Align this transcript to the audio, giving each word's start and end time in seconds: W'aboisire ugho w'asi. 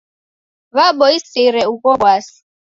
W'aboisire 0.75 1.61
ugho 1.73 1.91
w'asi. 2.03 2.39